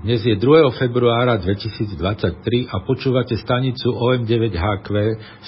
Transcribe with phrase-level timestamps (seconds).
[0.00, 0.72] Dnes je 2.
[0.80, 2.00] februára 2023
[2.72, 4.88] a počúvate stanicu OM9HQ,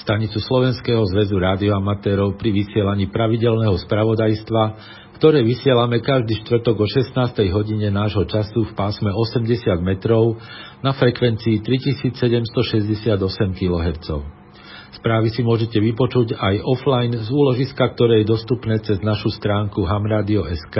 [0.05, 4.63] stanicu Slovenského zväzu rádioamatérov pri vysielaní pravidelného spravodajstva,
[5.17, 7.41] ktoré vysielame každý štvrtok o 16.
[7.49, 10.37] hodine nášho času v pásme 80 metrov
[10.85, 13.17] na frekvencii 3768
[13.49, 14.07] kHz.
[14.93, 20.77] Správy si môžete vypočuť aj offline z úložiska, ktoré je dostupné cez našu stránku hamradio.sk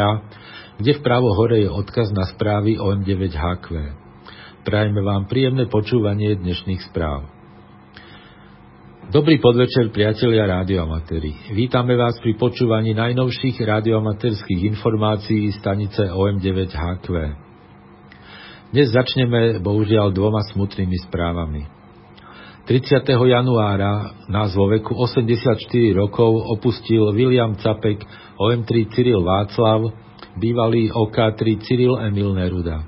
[0.75, 3.67] kde vpravo hore je odkaz na správy OM9HQ.
[4.67, 7.31] Prajme vám príjemné počúvanie dnešných správ.
[9.05, 11.53] Dobrý podvečer, priatelia rádioamatéri.
[11.53, 17.07] Vítame vás pri počúvaní najnovších rádioamatérských informácií stanice OM9HQ.
[18.73, 21.69] Dnes začneme bohužiaľ dvoma smutnými správami.
[22.65, 23.05] 30.
[23.05, 25.61] januára nás vo veku 84
[25.93, 28.01] rokov opustil William Capek
[28.41, 29.93] OM3 Cyril Václav,
[30.35, 32.83] bývalý OK3 Cyril Emil Neruda.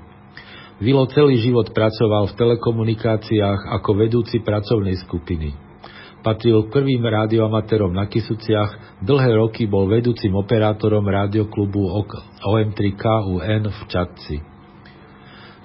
[0.78, 5.50] Vilo celý život pracoval v telekomunikáciách ako vedúci pracovnej skupiny.
[6.22, 11.82] Patril k prvým rádioamatérom na Kisuciach, dlhé roky bol vedúcim operátorom rádioklubu
[12.42, 14.36] OM3KUN v Čadci.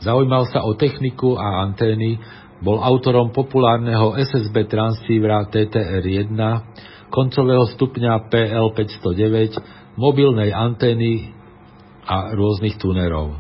[0.02, 2.18] Zaujímal sa o techniku a antény,
[2.62, 6.38] bol autorom populárneho SSB transcívra TTR-1,
[7.14, 9.62] koncového stupňa PL509,
[10.00, 11.42] mobilnej antény
[12.08, 13.40] a rôznych tunerov.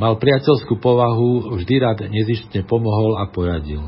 [0.00, 3.84] Mal priateľskú povahu, vždy rád nezištne pomohol a poradil.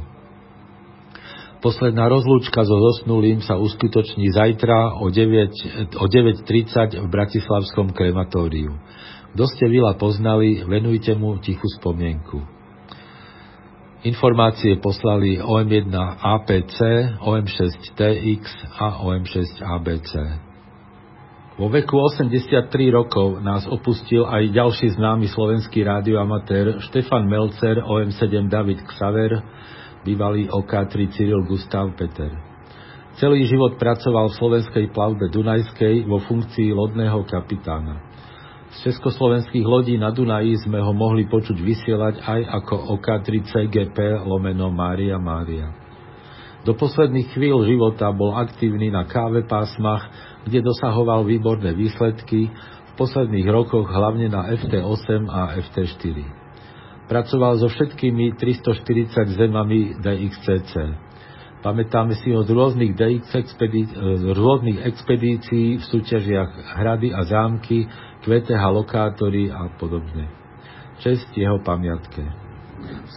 [1.65, 8.77] Posledná rozlúčka so zosnulým sa uskutoční zajtra o 9.30 o 9 v Bratislavskom krematóriu.
[9.33, 12.45] Kto ste Vila poznali, venujte mu tichú spomienku.
[14.05, 15.89] Informácie poslali OM1
[16.21, 16.79] APC,
[17.25, 18.43] OM6 TX
[18.77, 20.44] a OM6 ABC.
[21.55, 28.83] Vo veku 83 rokov nás opustil aj ďalší známy slovenský rádioamatér Štefan Melcer, OM7 David
[28.83, 29.39] Xaver,
[30.03, 32.35] bývalý OK3 Cyril Gustav Peter.
[33.23, 38.03] Celý život pracoval v slovenskej plavbe Dunajskej vo funkcii lodného kapitána.
[38.75, 44.75] Z československých lodí na Dunaji sme ho mohli počuť vysielať aj ako OK3 CGP lomeno
[44.75, 45.71] Mária Mária.
[46.67, 52.49] Do posledných chvíľ života bol aktívny na káve pásmach, kde dosahoval výborné výsledky,
[52.85, 56.17] v posledných rokoch hlavne na FT8 a FT4.
[57.11, 60.73] Pracoval so všetkými 340 zemami DXCC.
[61.65, 67.89] Pamätáme si z rôznych, DX expedí- z rôznych expedícií v súťažiach Hrady a zámky,
[68.21, 70.29] QTH lokátory a podobne.
[71.01, 72.21] Čest jeho pamiatke.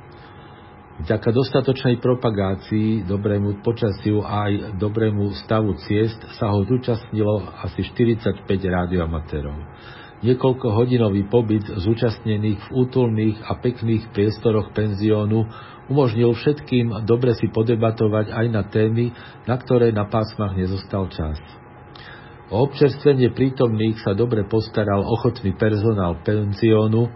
[0.96, 8.48] Vďaka dostatočnej propagácii, dobrému počasiu a aj dobrému stavu ciest sa ho zúčastnilo asi 45
[8.48, 9.56] rádioamatérov.
[10.24, 15.44] Niekoľko hodinový pobyt zúčastnených v útulných a pekných priestoroch penziónu
[15.92, 19.12] umožnil všetkým dobre si podebatovať aj na témy,
[19.44, 21.36] na ktoré na pásmach nezostal čas.
[22.48, 27.12] O občerstvenie prítomných sa dobre postaral ochotný personál penziónu,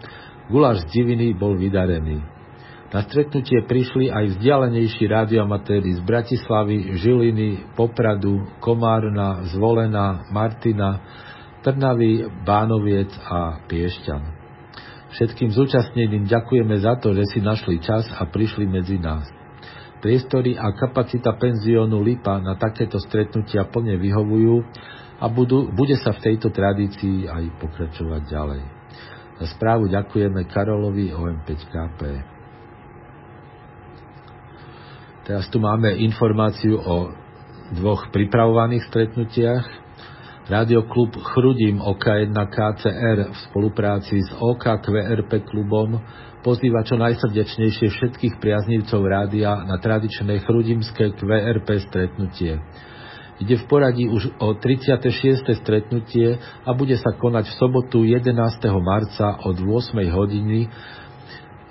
[0.53, 2.40] guláš z diviny bol vydarený.
[2.91, 10.99] Na stretnutie prišli aj vzdialenejší radioamatéri z Bratislavy, Žiliny, Popradu, Komárna, Zvolena, Martina,
[11.63, 14.43] Trnavy, Bánoviec a Piešťan.
[15.15, 19.23] Všetkým zúčastneným ďakujeme za to, že si našli čas a prišli medzi nás.
[20.03, 24.67] Priestory a kapacita penziónu Lipa na takéto stretnutia plne vyhovujú
[25.21, 28.61] a budú, bude sa v tejto tradícii aj pokračovať ďalej.
[29.39, 32.40] Za správu ďakujeme Karolovi OM5KP.
[35.21, 37.13] Teraz tu máme informáciu o
[37.77, 39.65] dvoch pripravovaných stretnutiach.
[40.49, 46.01] Radioklub Chrudim OK1 KCR v spolupráci s OKQRP klubom
[46.41, 52.57] pozýva čo najsrdečnejšie všetkých priaznivcov rádia na tradičné chrudimské QRP stretnutie.
[53.37, 55.61] Ide v poradí už o 36.
[55.61, 58.33] stretnutie a bude sa konať v sobotu 11.
[58.81, 59.97] marca od 8.
[60.09, 60.65] hodiny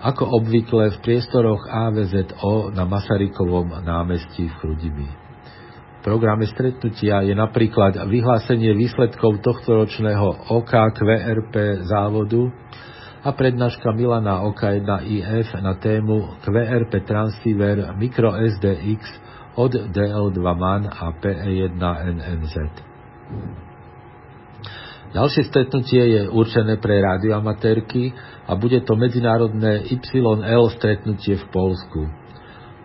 [0.00, 5.08] ako obvykle v priestoroch AVZO na Masarykovom námestí v Chrudimi.
[6.00, 12.48] V programe stretnutia je napríklad vyhlásenie výsledkov tohto ročného OKQRP závodu,
[13.20, 19.04] a prednáška Milana OK1IF na tému QRP Transceiver Micro SDX
[19.60, 22.56] od DL2 MAN a PE1NNZ.
[25.10, 28.14] Ďalšie stretnutie je určené pre radioamatérky
[28.46, 32.06] a bude to medzinárodné YL stretnutie v Polsku.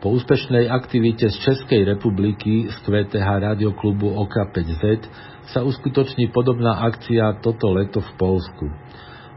[0.01, 5.06] Po úspešnej aktivite z Českej republiky z QTH radioklubu OK5Z
[5.54, 8.66] sa uskutoční podobná akcia toto leto v Polsku.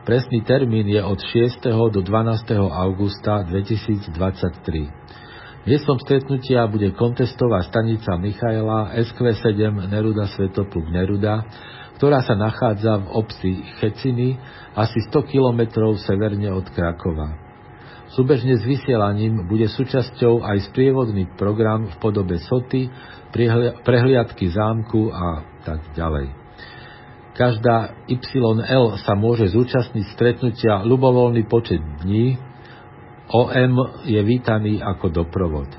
[0.09, 1.69] Presný termín je od 6.
[1.69, 2.57] do 12.
[2.57, 5.69] augusta 2023.
[5.69, 11.45] Miestom stretnutia bude kontestová stanica Michaela SQ7 Neruda Svetopluk Neruda,
[11.99, 13.51] ktorá sa nachádza v obci
[13.83, 14.39] Checiny
[14.79, 15.61] asi 100 km
[15.99, 17.35] severne od Krakova.
[18.15, 22.89] Súbežne s vysielaním bude súčasťou aj sprievodný program v podobe soty,
[23.85, 26.33] prehliadky zámku a tak ďalej.
[27.39, 32.35] Každá YL sa môže zúčastniť stretnutia ľubovoľný počet dní.
[33.31, 35.71] OM je vítaný ako doprovod.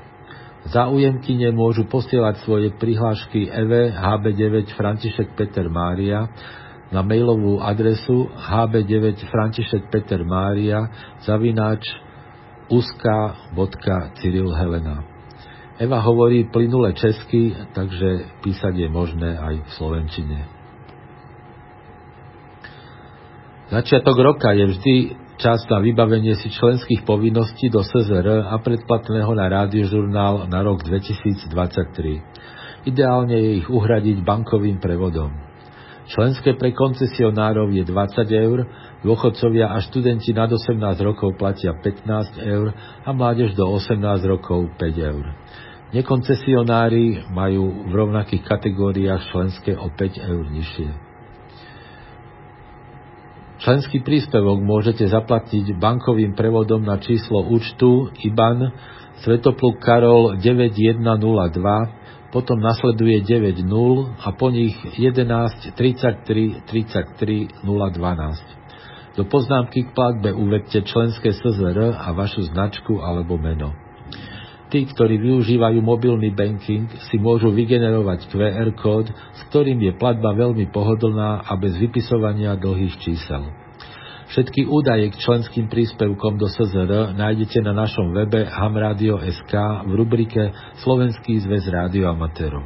[0.68, 6.28] Záujemkyne môžu posielať svoje prihlášky EV HB9 František Peter Mária
[6.92, 10.84] na mailovú adresu hb9 František Peter Mária
[11.24, 11.88] zavináč
[12.68, 15.00] uska.cyril Helena.
[15.80, 20.38] Eva hovorí plynule česky, takže písať je možné aj v slovenčine.
[23.72, 24.96] Začiatok roka je vždy
[25.40, 32.84] čas na vybavenie si členských povinností do SZR a predplatného na rádiožurnál na rok 2023.
[32.84, 35.32] Ideálne je ich uhradiť bankovým prevodom.
[36.12, 38.58] Členské pre koncesionárov je 20 eur,
[39.00, 42.76] dôchodcovia a študenti nad 18 rokov platia 15 eur
[43.06, 43.96] a mládež do 18
[44.28, 45.24] rokov 5 eur.
[45.90, 51.09] Nekoncesionári majú v rovnakých kategóriách členské o 5 eur nižšie.
[53.60, 58.72] Členský príspevok môžete zaplatiť bankovým prevodom na číslo účtu IBAN
[59.20, 63.68] Svetopluk Karol 9102, potom nasleduje 90
[64.16, 69.20] a po nich 11 33 33 012.
[69.20, 73.76] Do poznámky k platbe uvedte členské SZR a vašu značku alebo meno.
[74.70, 80.70] Tí, ktorí využívajú mobilný banking, si môžu vygenerovať QR kód, s ktorým je platba veľmi
[80.70, 83.50] pohodlná a bez vypisovania dlhých čísel.
[84.30, 90.54] Všetky údaje k členským príspevkom do SZR nájdete na našom webe hamradio.sk v rubrike
[90.86, 92.62] Slovenský zväz rádioamatérov.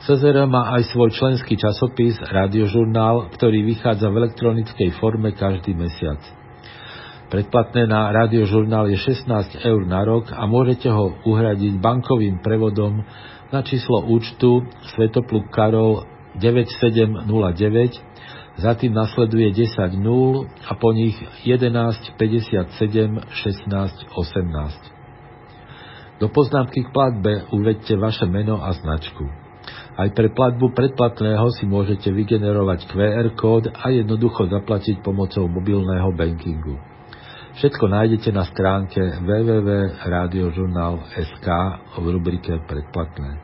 [0.00, 6.24] SZR má aj svoj členský časopis Radiožurnál, ktorý vychádza v elektronickej forme každý mesiac.
[7.26, 13.02] Predplatné na radiožurnál je 16 eur na rok a môžete ho uhradiť bankovým prevodom
[13.50, 14.62] na číslo účtu
[14.94, 16.06] Svetopluk Karol
[16.38, 17.26] 9709
[18.56, 24.94] za tým nasleduje 10 0 a po nich 11, 57, 16, 18.
[26.16, 29.28] Do poznámky k platbe uvedte vaše meno a značku.
[29.98, 36.95] Aj pre platbu predplatného si môžete vygenerovať QR kód a jednoducho zaplatiť pomocou mobilného bankingu.
[37.56, 41.48] Všetko nájdete na stránke www.radiožurnal.sk
[41.96, 43.40] v rubrike Predplatné.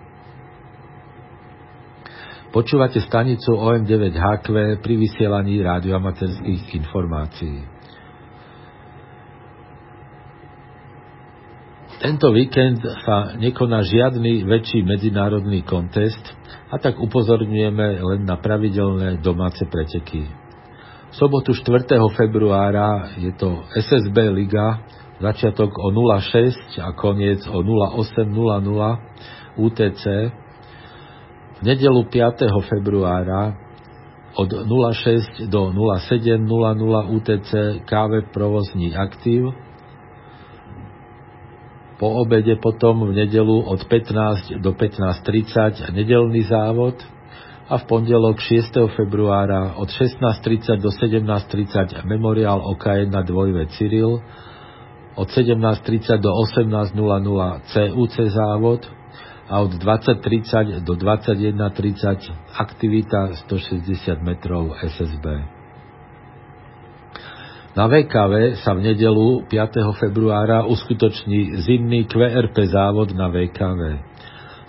[2.52, 7.64] Počúvate stanicu OM9HQ pri vysielaní rádioamaterských informácií.
[12.04, 16.20] Tento víkend sa nekoná žiadny väčší medzinárodný kontest
[16.68, 20.41] a tak upozorňujeme len na pravidelné domáce preteky.
[21.12, 21.92] V sobotu 4.
[22.16, 24.80] februára je to SSB Liga,
[25.20, 28.32] začiatok o 06 a koniec o 08.00
[29.60, 30.04] UTC
[31.60, 32.48] nedelu 5.
[32.64, 33.52] februára
[34.40, 35.68] od 06 do
[36.00, 36.48] 07.00
[37.12, 37.50] UTC
[37.84, 39.52] KV provozní aktív.
[42.00, 46.96] Po obede potom v nedelu od 15 do 15.30 nedelný závod
[47.68, 48.74] a v pondelok 6.
[48.98, 54.18] februára od 16.30 do 17.30 memoriál OKN na dvojve Cyril,
[55.14, 56.96] od 17.30 do 18.00
[57.68, 58.88] CUC závod
[59.48, 65.26] a od 20.30 do 21.30 aktivita 160 metrov SSB.
[67.72, 69.96] Na VKV sa v nedelu 5.
[69.96, 73.80] februára uskutoční zimný QRP závod na VKV.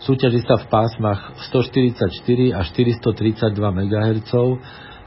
[0.03, 2.12] Súťaží sa v pásmach 144
[2.60, 4.31] až 432 MHz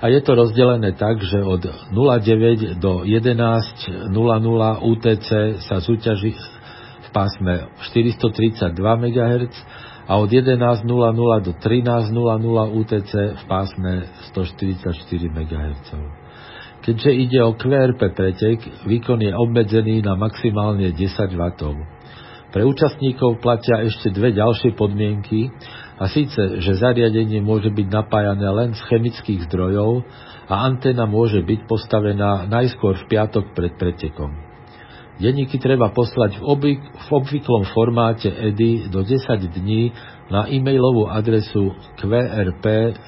[0.00, 4.12] a je to rozdelené tak, že od 09 do 11.00
[4.80, 5.28] UTC
[5.68, 6.32] sa súťaží
[7.04, 9.52] v pásme 432 MHz
[10.08, 10.88] a od 11.00
[11.44, 13.92] do 13.00 UTC v pásme
[14.32, 14.96] 144
[15.28, 15.88] MHz.
[16.88, 21.44] Keďže ide o QRP pretek, výkon je obmedzený na maximálne 10 W.
[22.54, 25.50] Pre účastníkov platia ešte dve ďalšie podmienky,
[25.96, 30.04] a síce, že zariadenie môže byť napájané len z chemických zdrojov
[30.44, 34.36] a anténa môže byť postavená najskôr v piatok pred pretekom.
[35.16, 39.96] Denníky treba poslať v, obvyk, v obvyklom formáte EDI do 10 dní
[40.28, 43.06] na e-mailovú adresu qrp.seznam.cz.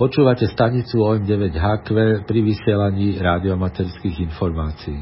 [0.00, 1.88] Počúvate stanicu OM9HQ
[2.24, 4.96] pri vysielaní rádiomaterských informácií.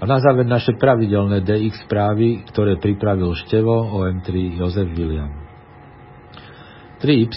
[0.00, 5.28] A na záver naše pravidelné DX správy, ktoré pripravil Števo OM3 Jozef William.
[7.04, 7.28] 3Y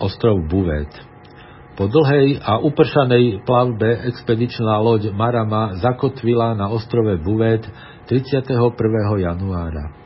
[0.00, 0.88] ostrov Buvet.
[1.76, 7.68] Po dlhej a upršanej plavbe expedičná loď Marama zakotvila na ostrove Buvet
[8.08, 8.48] 31.
[9.20, 10.05] januára.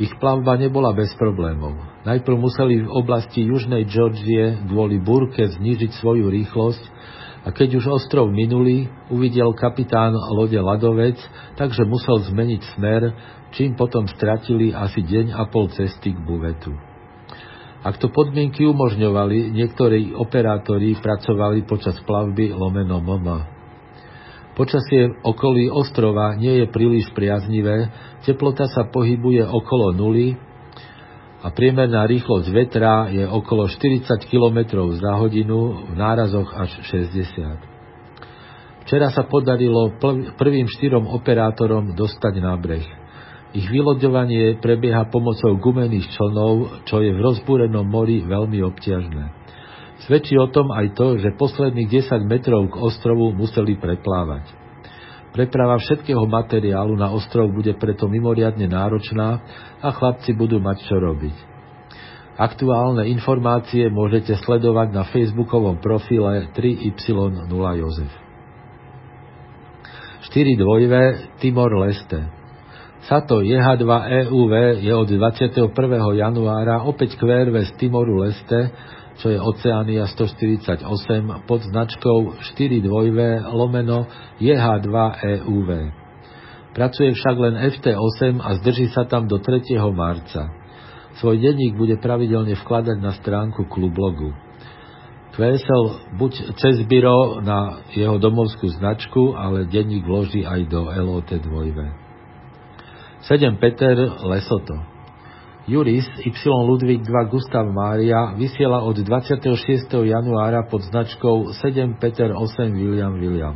[0.00, 1.76] Ich plavba nebola bez problémov.
[2.08, 6.84] Najprv museli v oblasti južnej Georgie kvôli búrke znížiť svoju rýchlosť
[7.44, 11.20] a keď už ostrov minuli, uvidel kapitán lode Ladovec,
[11.60, 13.12] takže musel zmeniť smer,
[13.52, 16.72] čím potom stratili asi deň a pol cesty k buvetu.
[17.84, 23.59] Ak to podmienky umožňovali, niektorí operátori pracovali počas plavby lomeno MOMA.
[24.60, 27.88] Počasie okolí ostrova nie je príliš priaznivé,
[28.28, 30.36] teplota sa pohybuje okolo nuly
[31.40, 38.84] a priemerná rýchlosť vetra je okolo 40 km za hodinu, v nárazoch až 60.
[38.84, 39.96] Včera sa podarilo
[40.36, 42.84] prvým štyrom operátorom dostať na breh.
[43.56, 49.39] Ich vyloďovanie prebieha pomocou gumených člnov, čo je v rozbúrenom mori veľmi obťažné.
[50.08, 54.48] Svedčí o tom aj to, že posledných 10 metrov k ostrovu museli preplávať.
[55.30, 59.28] Preprava všetkého materiálu na ostrov bude preto mimoriadne náročná
[59.78, 61.36] a chlapci budú mať čo robiť.
[62.40, 67.52] Aktuálne informácie môžete sledovať na facebookovom profile 3Y0
[67.84, 68.12] Jozef.
[70.30, 71.00] 4 dvojve
[71.42, 72.40] Timor Leste
[73.08, 75.72] Sato JH2EUV je od 21.
[76.16, 78.70] januára opäť kvérve z Timoru Leste
[79.20, 80.80] čo je Oceánia 148
[81.44, 82.88] pod značkou 42
[83.52, 84.08] lomeno
[84.40, 85.70] JH2 EUV.
[86.72, 89.76] Pracuje však len FT8 a zdrží sa tam do 3.
[89.92, 90.48] marca.
[91.20, 94.32] Svoj denník bude pravidelne vkladať na stránku klublogu.
[95.36, 103.28] QSL buď cez byro na jeho domovskú značku, ale denník vloží aj do LOT 2.
[103.28, 104.89] 7 Peter Lesoto
[105.70, 106.34] Juris Y.
[106.66, 109.86] Ludvík 2 Gustav Mária vysiela od 26.
[110.02, 113.54] januára pod značkou 7 Peter 8 William William.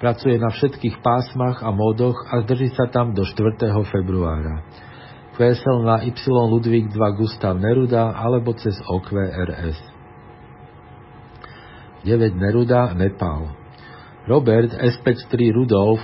[0.00, 3.60] Pracuje na všetkých pásmach a módoch a zdrží sa tam do 4.
[3.92, 4.64] februára.
[5.36, 6.16] QSL na Y.
[6.32, 9.76] Ludvík 2 Gustav Neruda alebo cez OQRS.
[12.08, 13.52] 9 Neruda Nepal.
[14.24, 16.00] Robert S53 Rudolf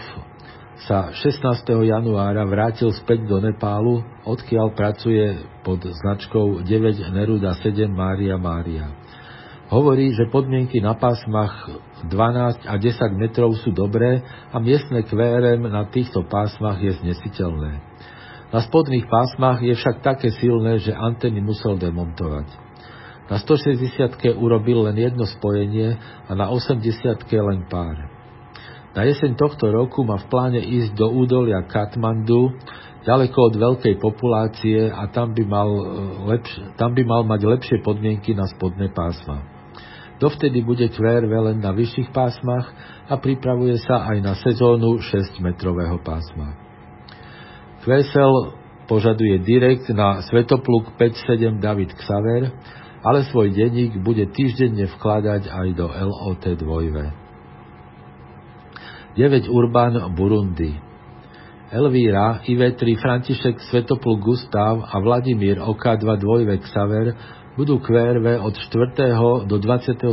[0.89, 1.45] sa 16.
[1.85, 8.89] januára vrátil späť do Nepálu, odkiaľ pracuje pod značkou 9 Neruda 7 Mária Mária.
[9.69, 11.69] Hovorí, že podmienky na pásmach
[12.09, 14.19] 12 a 10 metrov sú dobré
[14.51, 17.79] a miestne QRM na týchto pásmach je znesiteľné.
[18.51, 22.51] Na spodných pásmach je však také silné, že antény musel demontovať.
[23.31, 25.95] Na 160 urobil len jedno spojenie
[26.27, 26.83] a na 80
[27.31, 28.10] len pár.
[28.91, 32.59] Na jeseň tohto roku má v pláne ísť do údolia Katmandu,
[33.07, 35.85] ďaleko od veľkej populácie a tam by mal, e,
[36.35, 39.47] lepš- tam by mal mať lepšie podmienky na spodné pásma.
[40.19, 42.69] Dovtedy bude QRV len na vyšších pásmach
[43.09, 46.59] a pripravuje sa aj na sezónu 6-metrového pásma.
[47.81, 48.53] QSL
[48.85, 52.53] požaduje direkt na Svetopluk 57 David Xaver,
[53.01, 57.20] ale svoj denník bude týždenne vkladať aj do LOT 2.
[59.17, 60.79] 9 Urban Burundi.
[61.71, 67.15] Elvíra, IV3 František Svetopluk Gustav a Vladimír OK2 dvojvek Saver
[67.59, 69.51] budú QRV od 4.
[69.51, 70.07] do 27.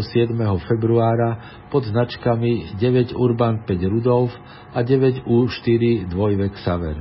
[0.66, 4.34] februára pod značkami 9 Urban 5 Rudolf
[4.74, 6.98] a 9 U4 dvojvek Saver.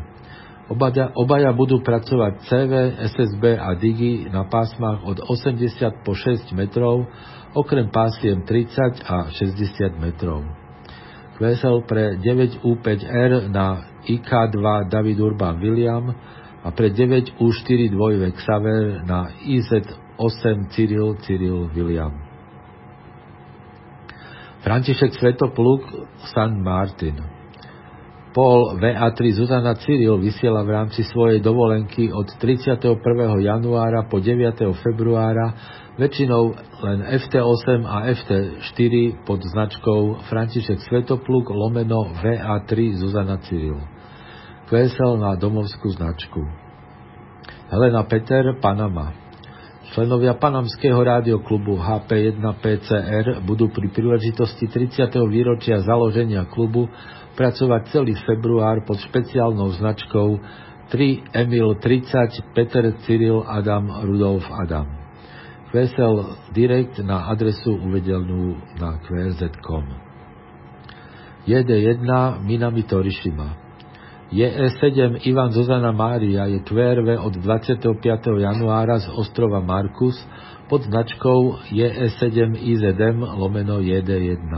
[0.69, 2.73] Obaja, obaja budú pracovať CV,
[3.09, 7.09] SSB a Digi na pásmach od 80 po 6 metrov,
[7.57, 10.66] okrem pásiem 30 a 60 metrov.
[11.37, 16.09] Kvesel pre 9U5R na IK2 David Urban William
[16.65, 22.17] a pre 9 U4 dvojvek Saver na IZ8 Cyril Cyril William.
[24.65, 25.85] František Svetopluk
[26.33, 27.37] San Martin
[28.37, 33.01] Paul VA3 Zuzana Cyril vysiela v rámci svojej dovolenky od 31.
[33.41, 34.61] januára po 9.
[34.85, 35.57] februára
[35.97, 36.43] väčšinou
[36.85, 43.97] len FT8 a FT4 pod značkou František Svetopluk lomeno VA3 Zuzana Cyril
[44.67, 46.43] kvésel na domovskú značku.
[47.71, 49.15] Helena Peter, Panama.
[49.95, 55.15] Členovia Panamského rádioklubu HP1PCR budú pri príležitosti 30.
[55.31, 56.91] výročia založenia klubu
[57.39, 60.43] pracovať celý február pod špeciálnou značkou
[60.91, 65.06] 3 Emil 30 Peter Cyril Adam Rudolf Adam.
[65.71, 69.85] Kvesel direkt na adresu uvedenú na qrz.com.
[71.47, 72.11] JD1
[72.43, 73.67] Minami Torishima
[74.33, 78.43] JE7 Ivan Zuzana Mária je QRV od 25.
[78.43, 80.19] januára z ostrova Markus
[80.69, 84.51] pod značkou JE7 IZM lomeno JD1.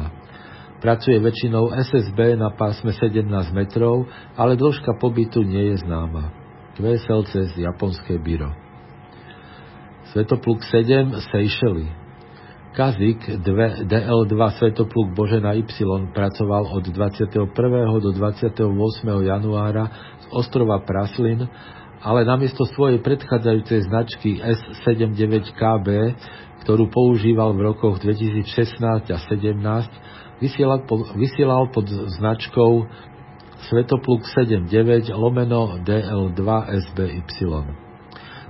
[0.81, 4.09] Pracuje väčšinou SSB na pásme 17 metrov,
[4.41, 6.33] ale dĺžka pobytu nie je známa.
[6.79, 8.68] QSL cez japonské byro.
[10.13, 12.09] Svetopluk 7 Seychelles
[12.79, 13.19] Kazik
[13.91, 15.67] DL2 Svetopluk Božena Y
[16.15, 17.43] pracoval od 21.
[17.99, 18.63] do 28.
[19.27, 19.91] januára
[20.23, 21.51] z ostrova Praslin,
[21.99, 25.89] ale namiesto svojej predchádzajúcej značky S79KB,
[26.63, 32.87] ktorú používal v rokoch 2016 a 2017, vysielal pod, vysielal pod značkou
[33.67, 36.43] Svetopluk 79 lomeno DL2
[36.95, 37.88] SBY.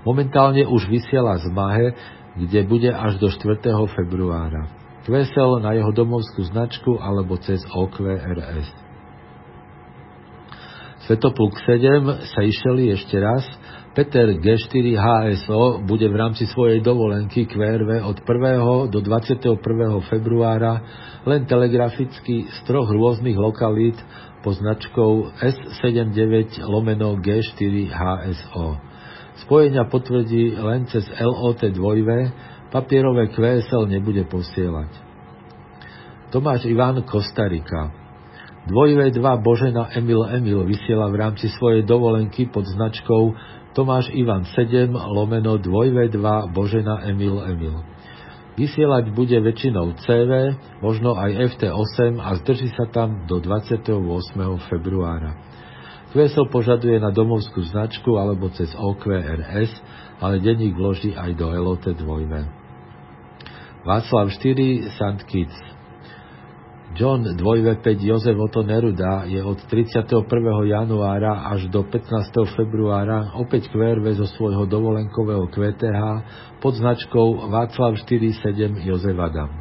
[0.07, 1.95] Momentálne už vysiela z Mahe,
[2.39, 3.59] kde bude až do 4.
[3.99, 4.71] februára.
[5.03, 8.69] Kvesel na jeho domovskú značku alebo cez OQRS.
[11.09, 13.41] Svetopluk 7 išeli ešte raz.
[13.97, 18.93] Peter G4 HSO bude v rámci svojej dovolenky QRV od 1.
[18.93, 19.59] do 21.
[20.07, 20.85] februára
[21.25, 23.97] len telegraficky z troch rôznych lokalít
[24.45, 28.79] po značkou S79 lomeno G4 HSO.
[29.46, 34.90] Spojenia potvrdí len cez LOT 2, papierové QSL nebude posielať.
[36.29, 37.88] Tomáš Iván Kostarika
[38.68, 43.33] Dvojvé 2 Božena Emil Emil vysiela v rámci svojej dovolenky pod značkou
[43.72, 47.81] Tomáš Ivan 7 lomeno dvojvé 2 Božena Emil Emil.
[48.61, 53.88] Vysielať bude väčšinou CV, možno aj FT8 a zdrží sa tam do 28.
[54.68, 55.33] februára.
[56.09, 59.73] QSL požaduje na domovskú značku alebo cez OQRS,
[60.25, 63.85] ale denník vloží aj do LOT 2.
[63.85, 65.21] Václav 4 St.
[65.29, 65.79] Kitts
[66.97, 70.09] John 2V5 Jozef Otto Neruda je od 31.
[70.66, 72.57] januára až do 15.
[72.57, 76.01] februára opäť QRV zo svojho dovolenkového QTH
[76.59, 79.53] pod značkou Václav 47 Jozef Adam.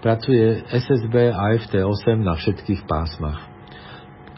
[0.00, 3.55] Pracuje SSB a FT8 na všetkých pásmach.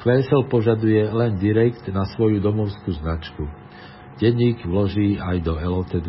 [0.08, 3.44] QSL požaduje len direkt na svoju domovskú značku.
[4.16, 6.08] Denník vloží aj do LOT 2.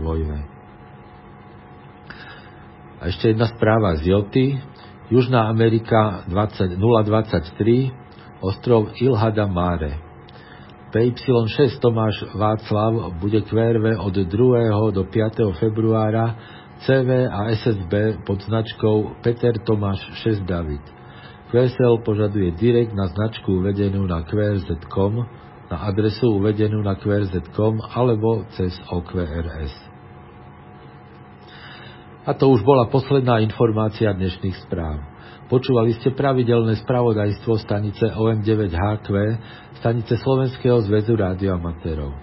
[3.04, 4.56] A ešte jedna správa z Joty.
[5.12, 10.00] Južná Amerika 20, 023, ostrov Ilhada Mare.
[10.96, 14.96] PY6 Tomáš Václav bude QRV od 2.
[14.96, 15.60] do 5.
[15.60, 16.40] februára
[16.88, 20.99] CV a SSB pod značkou Peter Tomáš 6 David.
[21.50, 25.14] QSL požaduje direkt na značku uvedenú na qrz.com,
[25.70, 29.74] na adresu uvedenú na qrz.com alebo cez OQRS.
[32.30, 35.02] A to už bola posledná informácia dnešných správ.
[35.50, 39.10] Počúvali ste pravidelné spravodajstvo stanice OM9HQ,
[39.82, 42.14] stanice Slovenského zväzu rádioamatérov.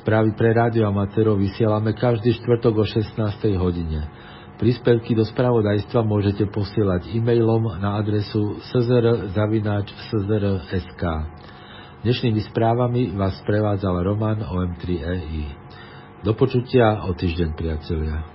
[0.00, 3.20] Správy pre rádioamatérov vysielame každý štvrtok o 16.
[3.60, 4.08] hodine.
[4.62, 11.02] Príspevky do spravodajstva môžete posielať e-mailom na adresu szr.sk.
[12.06, 15.50] Dnešnými správami vás prevádzal Roman OM3EI.
[16.22, 18.31] Do počutia o týždeň, priatelia.